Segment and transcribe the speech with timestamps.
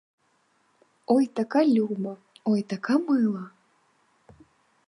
[1.15, 2.13] Ой така люба,
[2.51, 3.45] ой така мила.